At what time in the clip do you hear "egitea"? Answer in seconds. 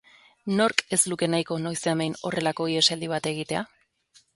3.37-3.67